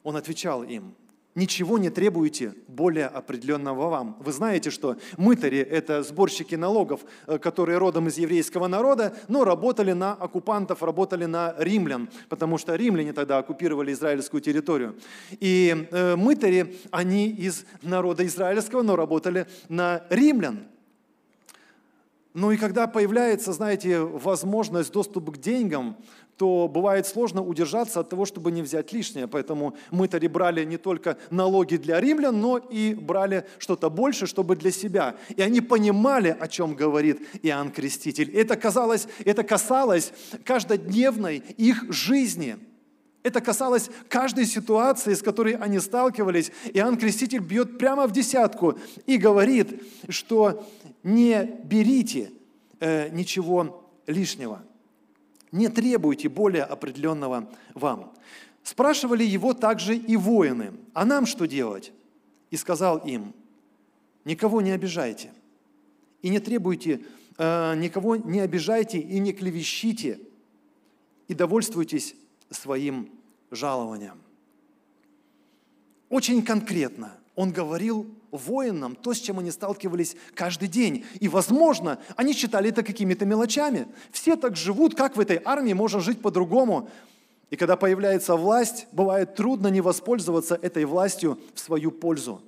[0.04, 0.96] Он отвечал им,
[1.36, 4.18] ничего не требуете более определенного вам.
[4.20, 9.94] Вы знаете, что мытари– это сборщики налогов, э, которые родом из еврейского народа, но работали
[9.94, 14.96] на оккупантов, работали на римлян, потому что римляне тогда оккупировали израильскую территорию.
[15.40, 20.66] И э, мытари, они из народа израильского, но работали на римлян.
[22.34, 25.98] Ну и когда появляется, знаете, возможность доступа к деньгам,
[26.42, 29.28] то бывает сложно удержаться от того, чтобы не взять лишнее.
[29.28, 34.72] Поэтому мы-то брали не только налоги для римлян, но и брали что-то больше, чтобы для
[34.72, 35.18] себя.
[35.38, 38.36] И они понимали, о чем говорит Иоанн Креститель.
[38.36, 42.58] Это, казалось, это касалось каждодневной их жизни.
[43.22, 46.52] Это касалось каждой ситуации, с которой они сталкивались.
[46.74, 50.68] Иоанн Креститель бьет прямо в десятку и говорит, что
[51.04, 52.32] не берите
[52.80, 54.64] э, ничего лишнего.
[55.52, 58.14] Не требуйте более определенного вам.
[58.64, 61.92] Спрашивали его также и воины, а нам что делать?
[62.52, 63.34] И сказал им,
[64.24, 65.32] никого не обижайте
[66.22, 67.02] и не требуйте,
[67.38, 70.20] э, никого не обижайте и не клевещите
[71.28, 72.16] и довольствуйтесь
[72.50, 73.10] своим
[73.50, 74.20] жалованием.
[76.10, 81.06] Очень конкретно он говорил воинам то, с чем они сталкивались каждый день.
[81.20, 83.88] И, возможно, они считали это какими-то мелочами.
[84.12, 86.90] Все так живут, как в этой армии можно жить по-другому.
[87.50, 92.42] И когда появляется власть, бывает трудно не воспользоваться этой властью в свою пользу.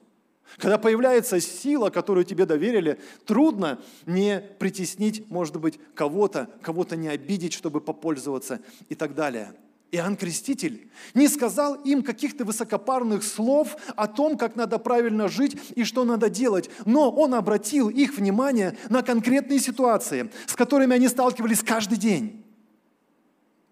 [0.57, 7.53] Когда появляется сила, которую тебе доверили, трудно не притеснить, может быть, кого-то, кого-то не обидеть,
[7.53, 9.53] чтобы попользоваться и так далее.
[9.93, 15.83] Иоанн Креститель не сказал им каких-то высокопарных слов о том, как надо правильно жить и
[15.83, 21.61] что надо делать, но он обратил их внимание на конкретные ситуации, с которыми они сталкивались
[21.61, 22.43] каждый день.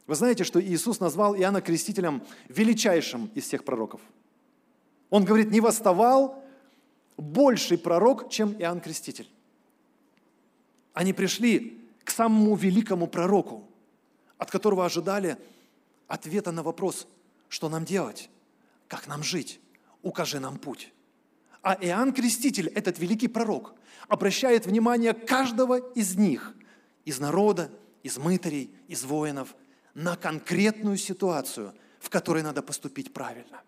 [0.06, 4.02] Вы знаете, что Иисус назвал Иоанна Крестителем величайшим из всех пророков.
[5.10, 6.44] Он говорит, не восставал
[7.18, 9.28] больший пророк, чем Иоанн Креститель.
[10.94, 13.68] Они пришли к самому великому пророку,
[14.38, 15.38] от которого ожидали
[16.12, 17.08] ответа на вопрос,
[17.48, 18.30] что нам делать,
[18.88, 19.62] как нам жить,
[20.02, 20.94] укажи нам путь.
[21.62, 23.74] А Иоанн Креститель, этот великий пророк,
[24.10, 26.54] обращает внимание каждого из них,
[27.06, 27.72] из народа,
[28.04, 29.56] из мытарей, из воинов,
[29.94, 33.62] на конкретную ситуацию, в которой надо поступить правильно.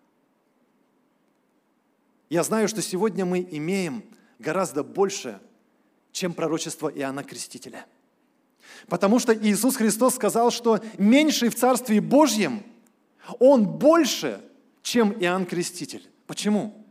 [2.28, 4.04] Я знаю, что сегодня мы имеем
[4.38, 5.40] гораздо больше,
[6.12, 7.86] чем пророчество Иоанна Крестителя–
[8.88, 12.62] Потому что Иисус Христос сказал, что меньший в Царстве Божьем,
[13.38, 14.40] он больше,
[14.82, 16.08] чем Иоанн Креститель.
[16.26, 16.84] Почему?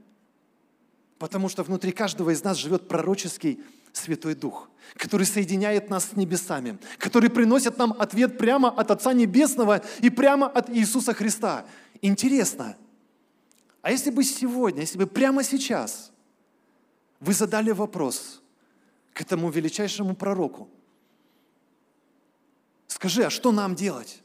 [1.17, 3.60] Потому что внутри каждого из нас живет пророческий
[3.93, 9.84] Святой Дух, который соединяет нас с небесами, который приносит нам ответ прямо от Отца Небесного
[10.00, 11.65] и прямо от Иисуса Христа.
[12.02, 12.76] Интересно,
[13.82, 16.12] а если бы сегодня, если бы прямо сейчас
[17.19, 18.41] вы задали вопрос
[19.13, 20.69] к этому величайшему пророку,
[23.04, 24.22] Скажи, а что нам делать?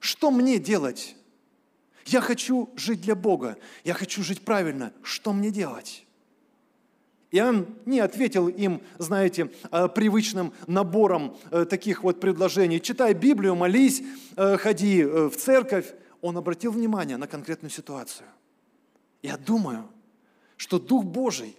[0.00, 1.16] Что мне делать?
[2.04, 4.92] Я хочу жить для Бога, я хочу жить правильно.
[5.02, 6.04] Что мне делать?
[7.30, 12.82] Иоанн не ответил им, знаете, э, привычным набором э, таких вот предложений.
[12.82, 14.02] Читай Библию, молись,
[14.36, 15.94] э, ходи в церковь.
[16.20, 18.28] Он обратил внимание на конкретную ситуацию.
[19.22, 19.88] Я думаю,
[20.58, 21.56] что Дух Божий,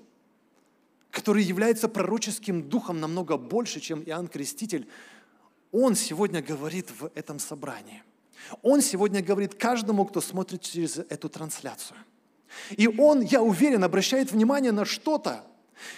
[1.09, 4.87] который является пророческим духом намного больше, чем Иоанн Креститель,
[5.71, 8.03] он сегодня говорит в этом собрании.
[8.61, 11.97] Он сегодня говорит каждому, кто смотрит через эту трансляцию.
[12.71, 15.43] И Он, я уверен, обращает внимание на что-то,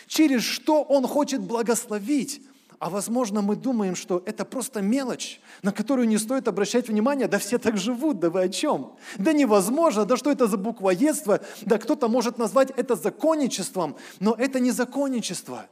[0.07, 2.41] через что Он хочет благословить.
[2.79, 7.27] А возможно, мы думаем, что это просто мелочь, на которую не стоит обращать внимание.
[7.27, 8.95] Да все так живут, да вы о чем?
[9.17, 11.41] Да невозможно, да что это за буквоедство?
[11.61, 15.67] Да кто-то может назвать это законничеством, но это не законничество.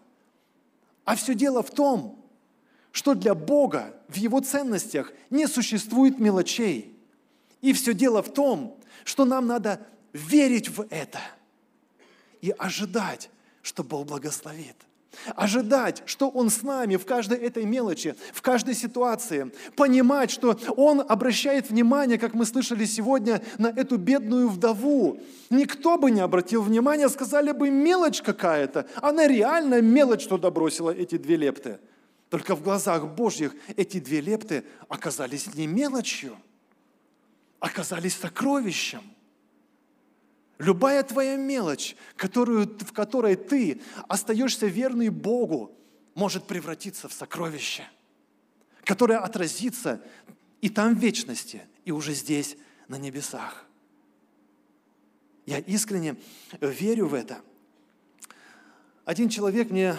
[1.05, 2.26] А все дело в том,
[2.97, 6.97] что для Бога в Его ценностях не существует мелочей.
[7.61, 11.19] И все дело в том, что нам надо верить в это
[12.41, 13.29] и ожидать,
[13.61, 14.75] что Бог благословит.
[15.35, 19.51] Ожидать, что Он с нами в каждой этой мелочи, в каждой ситуации.
[19.75, 25.19] Понимать, что Он обращает внимание, как мы слышали сегодня, на эту бедную вдову.
[25.51, 28.87] Никто бы не обратил внимания, сказали бы, мелочь какая-то.
[29.03, 31.77] Она реально мелочь туда бросила эти две лепты.
[32.29, 36.37] Только в глазах Божьих эти две лепты оказались не мелочью,
[37.59, 39.01] оказались сокровищем.
[40.59, 45.71] Любая твоя мелочь, которую, в которой ты остаешься верный Богу,
[46.15, 47.87] может превратиться в сокровище,
[48.83, 50.01] которое отразится
[50.61, 53.65] и там в вечности, и уже здесь, на небесах.
[55.45, 56.15] Я искренне
[56.59, 57.41] верю в это.
[59.05, 59.95] Один человек мне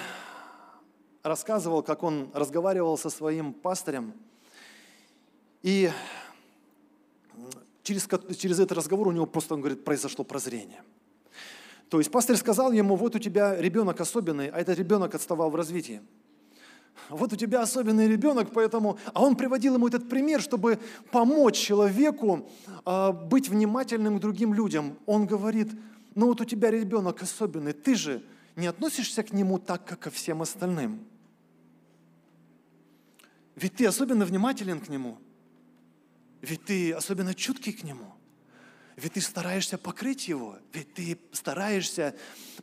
[1.22, 4.14] рассказывал, как он разговаривал со своим пастырем,
[5.62, 5.90] и
[7.82, 10.82] через, через этот разговор у него просто, он говорит, произошло прозрение.
[11.88, 15.56] То есть пастор сказал ему, вот у тебя ребенок особенный, а этот ребенок отставал в
[15.56, 16.02] развитии.
[17.08, 18.98] Вот у тебя особенный ребенок, поэтому...
[19.14, 20.78] А он приводил ему этот пример, чтобы
[21.10, 22.48] помочь человеку
[22.84, 24.98] э, быть внимательным к другим людям.
[25.06, 25.68] Он говорит,
[26.14, 28.22] ну вот у тебя ребенок особенный, ты же
[28.58, 31.06] не относишься к нему так, как ко всем остальным.
[33.54, 35.18] Ведь ты особенно внимателен к нему.
[36.42, 38.12] Ведь ты особенно чуткий к нему.
[38.96, 40.58] Ведь ты стараешься покрыть его.
[40.72, 42.16] Ведь ты стараешься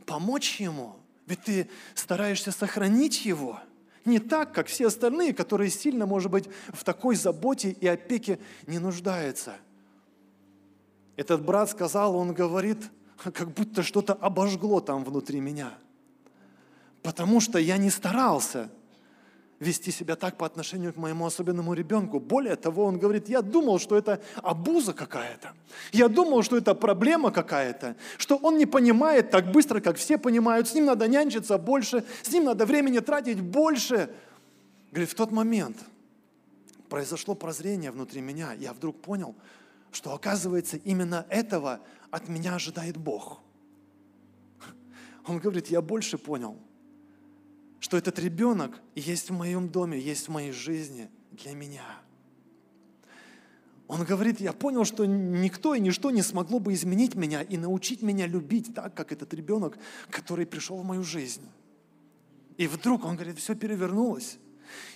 [0.05, 0.97] помочь ему.
[1.27, 3.62] Ведь ты стараешься сохранить его.
[4.03, 8.79] Не так, как все остальные, которые сильно, может быть, в такой заботе и опеке не
[8.79, 9.55] нуждаются.
[11.15, 12.79] Этот брат сказал, он говорит,
[13.15, 15.77] как будто что-то обожгло там внутри меня–
[17.06, 18.70] потому что я не старался
[19.60, 22.20] вести себя так по отношению к моему особенному ребенку.
[22.20, 25.54] Более того, он говорит, я думал, что это обуза какая-то.
[25.91, 30.68] Я думал, что это проблема какая-то, что он не понимает так быстро, как все понимают.
[30.68, 34.10] С ним надо нянчиться больше, с ним надо времени тратить больше.
[34.91, 35.78] Говорит, в тот момент
[36.89, 38.54] произошло прозрение внутри меня.
[38.54, 39.36] Я вдруг понял,
[39.91, 43.39] что оказывается именно этого от меня ожидает Бог.
[45.28, 46.58] Он говорит, я больше понял–
[47.86, 51.86] что этот ребенок есть в моем доме, есть в моей жизни для меня.
[53.88, 58.02] Он говорит, я понял, что никто и ничто не смогло бы изменить меня и научить
[58.02, 59.78] меня любить так, как этот ребенок,
[60.10, 61.43] который пришел в мою жизнь.
[62.58, 64.39] И вдруг, он говорит, все перевернулось.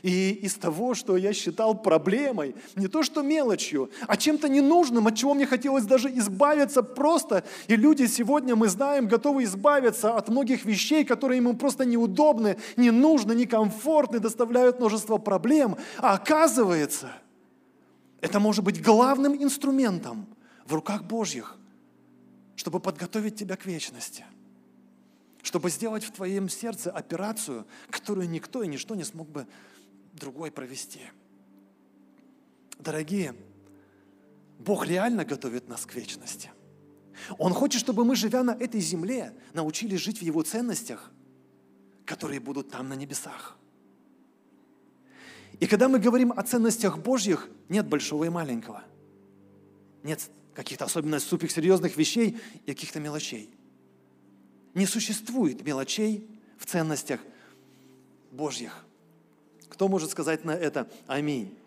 [0.01, 5.15] И из того, что я считал проблемой, не то что мелочью, а чем-то ненужным, от
[5.15, 7.43] чего мне хотелось даже избавиться просто.
[7.67, 12.91] И люди сегодня, мы знаем, готовы избавиться от многих вещей, которые ему просто неудобны, не
[12.91, 15.77] нужны, некомфортны, доставляют множество проблем.
[15.97, 17.11] А оказывается,
[18.21, 20.27] это может быть главным инструментом
[20.65, 21.57] в руках Божьих,
[22.55, 24.25] чтобы подготовить тебя к вечности–
[25.41, 29.47] чтобы сделать в твоем сердце операцию, которую никто и ничто не смог бы
[30.19, 31.01] другой провести.
[32.77, 33.35] Дорогие,
[34.59, 36.51] Бог реально готовит нас к вечности.
[37.37, 41.11] Он хочет, чтобы мы, живя на этой земле, научились жить в Его ценностях,
[42.05, 43.57] которые будут там на небесах.
[45.59, 48.83] И когда мы говорим о ценностях Божьих, нет большого и маленького.
[50.03, 53.49] Нет каких-то особенно суперсерьезных вещей и каких-то мелочей.
[54.73, 57.19] Не существует мелочей в ценностях
[58.31, 58.85] Божьих.
[59.79, 61.57] Кто может сказать на это «Аминь»?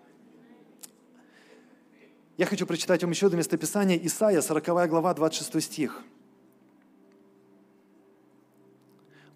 [2.37, 6.03] Я хочу прочитать вам еще одно местописание, Исаия, 40 глава, 26 стих.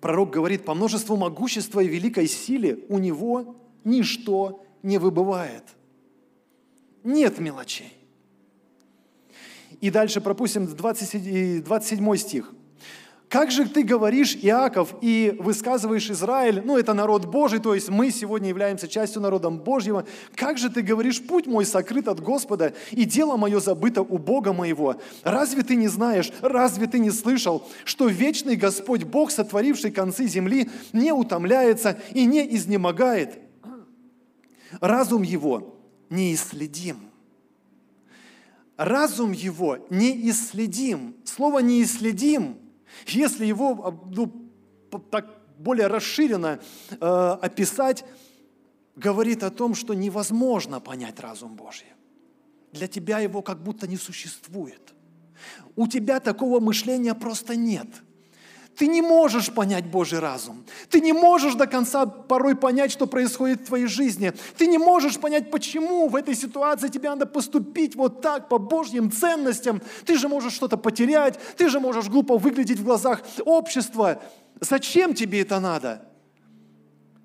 [0.03, 5.65] Пророк говорит, по множеству могущества и великой силе у него ничто не выбывает.
[7.03, 7.95] Нет мелочей.
[9.81, 12.53] И дальше пропустим 27 стих.
[13.29, 18.13] Как же ты говоришь, Иаков, и высказываешь Израиль, ну это народ Божий, то есть мы
[18.13, 23.05] сегодня являемся частью народом Божьего, как же ты говоришь, путь мой сокрыт от Господа, и
[23.05, 25.01] дело мое забыто у Бога моего?
[25.25, 30.71] Разве ты не знаешь, разве ты не слышал, что вечный Господь Бог, сотворивший концы земли,
[30.93, 33.41] не утомляется и не изнемогает?
[34.81, 35.77] Разум его
[36.11, 36.99] неисследим.
[38.77, 41.17] Разум его неисследим.
[41.25, 42.59] Слово «неисследим»
[43.07, 44.51] Если его а, ну,
[45.11, 45.27] так
[45.59, 46.97] более расширенно э,
[47.43, 48.05] описать,
[48.95, 51.87] говорит о том, что невозможно понять разум Божий.
[52.73, 54.93] Для тебя его как будто не существует.
[55.77, 57.89] У тебя такого мышления просто нет–
[58.77, 60.65] ты не можешь понять Божий разум.
[60.91, 64.35] Ты не можешь до конца порой понять, что происходит в твоей жизни.
[64.59, 69.11] Ты не можешь понять, почему в этой ситуации тебе надо поступить вот так, по Божьим
[69.11, 69.81] ценностям.
[70.05, 74.23] Ты же можешь что-то потерять, ты же можешь глупо выглядеть в глазах общества.
[74.61, 76.03] Зачем тебе это надо?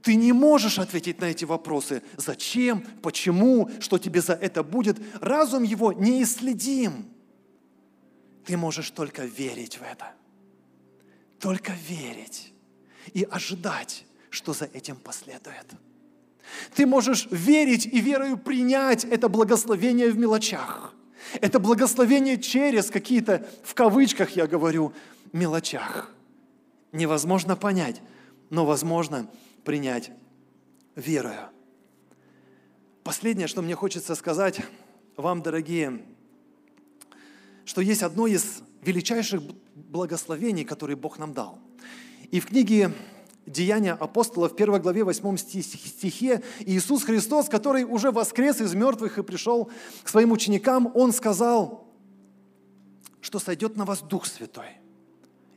[0.04, 2.02] Ты не можешь ответить на эти вопросы.
[2.16, 4.98] Зачем, почему, что тебе за это будет.
[5.20, 7.08] Разум его неисследим.
[8.46, 10.14] Ты можешь только верить в это
[11.42, 12.54] только верить
[13.14, 15.66] и ожидать, что за этим последует.
[16.76, 20.94] Ты можешь верить и верою принять это благословение в мелочах.
[21.40, 24.94] Это благословение через какие-то, в кавычках я говорю,
[25.34, 26.14] мелочах.
[26.92, 28.02] Невозможно понять,
[28.50, 29.30] но возможно
[29.64, 30.12] принять
[30.96, 31.50] верою.
[33.04, 34.62] Последнее, что мне хочется сказать
[35.16, 36.04] вам, дорогие,
[37.66, 39.42] что есть одно из величайших
[39.76, 41.60] благословений, которые Бог нам дал.
[42.32, 42.94] И в книге
[43.46, 49.24] Деяния апостолов, в 1 главе 8 стихе, Иисус Христос, который уже воскрес из мертвых и
[49.24, 49.70] пришел
[50.04, 51.88] к своим ученикам, Он сказал,
[53.20, 54.78] что сойдет на вас Дух Святой,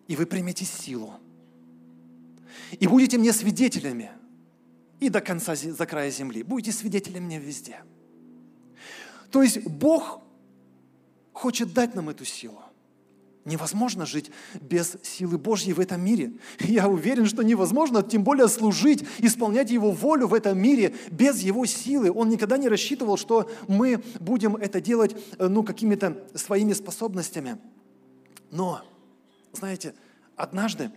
[0.09, 1.15] и вы примете силу,
[2.73, 4.11] и будете мне свидетелями,
[5.01, 6.43] и до конца, за края земли.
[6.43, 7.83] Будете свидетелями мне везде.
[9.31, 10.23] То есть Бог
[11.33, 12.63] хочет дать нам эту силу.
[13.45, 14.31] Невозможно жить
[14.61, 16.33] без силы Божьей в этом мире.
[16.61, 21.67] Я уверен, что невозможно, тем более служить, исполнять Его волю в этом мире без Его
[21.67, 22.11] силы.
[22.11, 27.59] Он никогда не рассчитывал, что мы будем это делать э, ну, какими-то своими способностями.
[28.51, 28.81] Но,
[29.53, 29.95] знаете,
[30.37, 30.91] однажды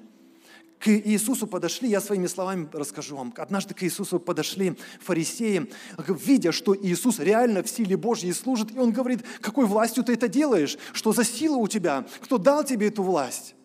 [0.80, 5.72] к Иисусу подошли, я своими словами расскажу вам, однажды к Иисусу подошли фарисеи,
[6.08, 10.28] видя, что Иисус реально в силе Божьей служит, и он говорит, какой властью ты это
[10.28, 13.56] делаешь, что за сила у тебя, кто дал тебе эту власть?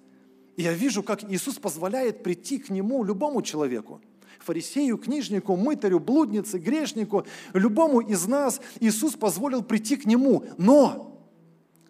[0.56, 4.00] И я вижу, как Иисус позволяет прийти к Нему любому человеку,
[4.38, 10.44] фарисею, книжнику, мытарю, блуднице, грешнику, любому из нас Иисус позволил прийти к Нему.
[10.58, 11.26] Но,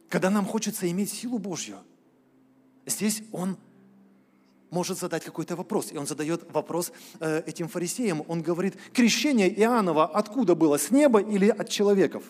[0.09, 1.79] когда нам хочется иметь силу Божью,
[2.87, 3.57] здесь Он
[4.73, 5.93] может задать какой-то вопрос.
[5.93, 8.25] И он задает вопрос э, этим фарисеям.
[8.27, 12.25] Он говорит, крещение Иоаннова откуда было, с неба или от человеков?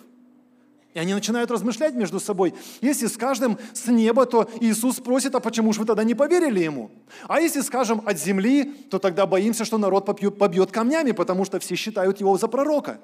[0.93, 2.53] И они начинают размышлять между собой.
[2.83, 6.91] Если скажем с неба, то Иисус спросит, а почему же вы тогда не поверили Ему?
[7.29, 11.61] А если скажем от земли, то тогда боимся, что народ побьет, побьет камнями, потому что
[11.61, 13.01] все считают его за пророка.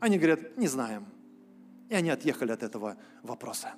[0.00, 1.06] Они говорят, не знаем.
[1.90, 3.74] И они отъехали от этого вопроса.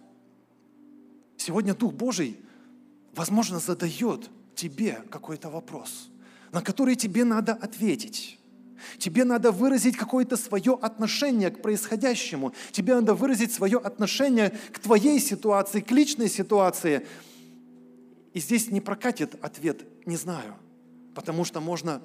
[1.37, 2.41] Сегодня Дух Божий,
[3.15, 6.09] возможно, задает тебе какой-то вопрос,
[6.51, 8.39] на который тебе надо ответить.
[8.99, 12.53] Тебе надо выразить какое-то свое отношение к происходящему.
[12.73, 17.07] Тебе надо выразить свое отношение к твоей ситуации, к личной ситуации.
[18.35, 20.57] И здесь не прокатит ответ «не знаю»,
[21.15, 22.03] потому что можно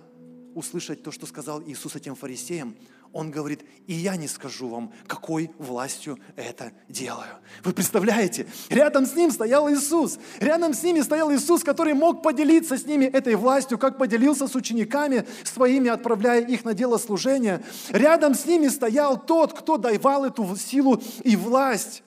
[0.56, 2.76] услышать то, что сказал Иисус этим фарисеям.
[3.14, 7.28] Он говорит, и я не скажу вам, какой властью это делаю.
[7.64, 8.48] Вы представляете?
[8.70, 10.18] Рядом с ним стоял Иисус.
[10.40, 14.56] Рядом с ними стоял Иисус, который мог поделиться с ними этой властью, как поделился с
[14.56, 17.62] учениками своими, отправляя их на дело служения.
[17.90, 22.04] Рядом с ними стоял тот, кто давал эту силу и власть.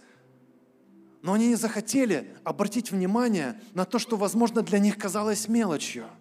[1.21, 6.07] Но они не захотели обратить внимание на то, что, возможно, для них казалось мелочью–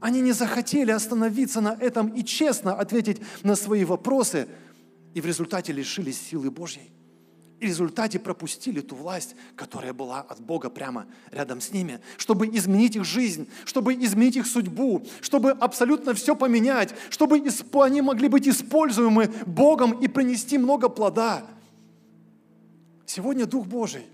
[0.00, 4.48] они не захотели остановиться на этом и честно ответить на свои вопросы,
[5.14, 6.92] и в результате лишились силы Божьей.
[7.58, 12.46] И в результате пропустили ту власть, которая была от Бога прямо рядом с ними, чтобы
[12.46, 17.42] изменить их жизнь, чтобы изменить их судьбу, чтобы абсолютно все поменять, чтобы
[17.82, 21.44] они могли быть используемы Богом и принести много плода.
[23.06, 24.06] Сегодня Дух Божий,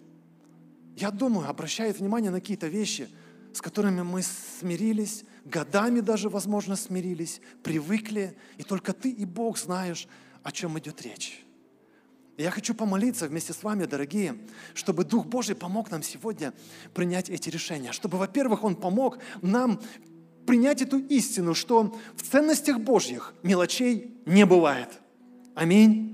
[0.96, 3.10] я думаю, обращает внимание на какие-то вещи,
[3.52, 10.08] с которыми мы смирились, годами даже, возможно, смирились, привыкли, и только ты и Бог знаешь,
[10.42, 11.44] о чем идет речь.
[12.36, 14.36] я хочу помолиться вместе с вами, дорогие,
[14.74, 16.52] чтобы Дух Божий помог нам сегодня
[16.92, 19.80] принять эти решения, чтобы, во-первых, Он помог нам
[20.46, 24.88] принять эту истину, что в ценностях Божьих мелочей не бывает.
[25.54, 26.10] Аминь.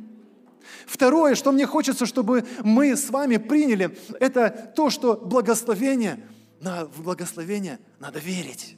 [0.87, 6.21] Второе, что мне хочется, чтобы мы с вами приняли, это то, что благословение,
[6.61, 8.77] на, благословение надо верить.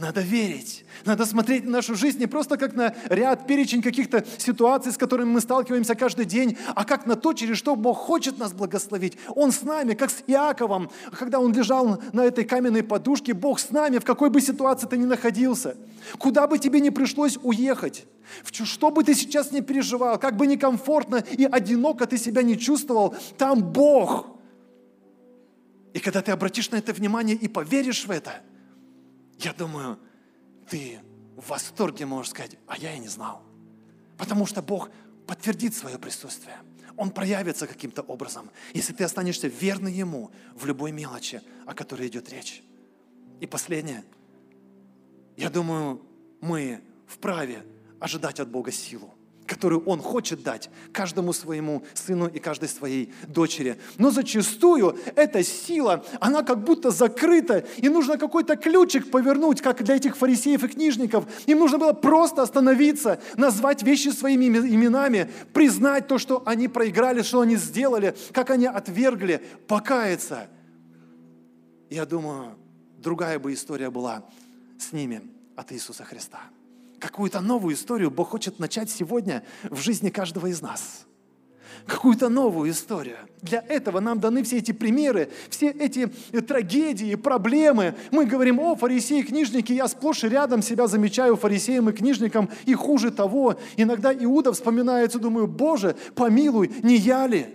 [0.00, 0.86] Надо верить.
[1.04, 5.28] Надо смотреть на нашу жизнь не просто как на ряд, перечень каких-то ситуаций, с которыми
[5.28, 9.18] мы сталкиваемся каждый день, а как на то, через что Бог хочет нас благословить.
[9.36, 13.72] Он с нами, как с Иаковом, когда он лежал на этой каменной подушке, Бог с
[13.72, 15.76] нами, в какой бы ситуации ты ни находился.
[16.18, 18.06] Куда бы тебе ни пришлось уехать,
[18.50, 23.14] что бы ты сейчас не переживал, как бы некомфортно и одиноко ты себя не чувствовал,
[23.36, 24.28] там Бог.
[25.92, 28.40] И когда ты обратишь на это внимание и поверишь в это–
[29.42, 29.98] я думаю,
[30.68, 31.00] ты
[31.36, 33.42] в восторге можешь сказать, а я и не знал.
[34.18, 34.90] Потому что Бог
[35.26, 36.58] подтвердит свое присутствие.
[36.96, 42.28] Он проявится каким-то образом, если ты останешься верный Ему в любой мелочи, о которой идет
[42.30, 42.62] речь.
[43.40, 44.04] И последнее.
[45.36, 46.02] Я думаю,
[46.40, 47.64] мы вправе
[47.98, 49.14] ожидать от Бога силу
[49.50, 53.80] которую Он хочет дать каждому своему сыну и каждой своей дочери.
[53.98, 59.96] Но зачастую эта сила, она как будто закрыта, и нужно какой-то ключик повернуть, как для
[59.96, 61.24] этих фарисеев и книжников.
[61.46, 67.40] Им нужно было просто остановиться, назвать вещи своими именами, признать то, что они проиграли, что
[67.40, 70.46] они сделали, как они отвергли, покаяться.
[71.90, 72.54] Я думаю,
[72.98, 74.24] другая бы история была
[74.78, 75.22] с ними
[75.56, 76.40] от Иисуса Христа
[77.00, 81.06] какую-то новую историю Бог хочет начать сегодня в жизни каждого из нас.
[81.86, 83.16] какую-то новую историю.
[83.42, 86.06] Для этого нам даны все эти примеры, все эти
[86.46, 87.94] трагедии, проблемы.
[88.10, 92.74] Мы говорим, о, фарисеи, книжники, я сплошь и рядом себя замечаю фарисеем и книжником, и
[92.74, 93.58] хуже того.
[93.76, 97.46] Иногда Иуда вспоминается, думаю, Боже, помилуй, не я ли?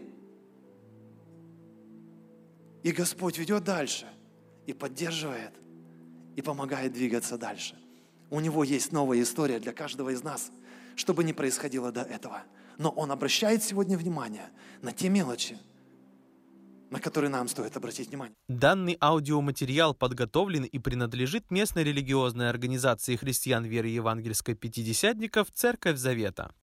[2.83, 4.07] И Господь ведет дальше
[4.65, 5.53] и поддерживает,
[6.35, 7.75] и помогает двигаться дальше.
[8.29, 10.51] У Него есть новая история для каждого из нас,
[10.95, 12.43] чтобы не происходило до этого.
[12.77, 14.49] Но Он обращает сегодня внимание
[14.81, 15.57] на те мелочи,
[16.89, 18.35] на которые нам стоит обратить внимание.
[18.47, 26.55] Данный аудиоматериал подготовлен и принадлежит местной религиозной организации христиан веры евангельской пятидесятников «Церковь Завета».